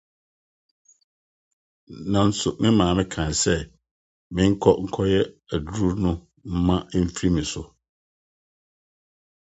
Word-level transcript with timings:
Nanso, 2.11 2.49
Maame 2.79 3.03
kae 3.13 3.29
sɛ 3.43 3.55
menkɔ 4.33 4.71
nkɔyɛ 4.85 5.21
aduru 5.53 5.89
no 6.03 6.11
mma 6.55 6.75
emfi 6.97 7.27
me 7.35 7.43
so. 7.51 7.61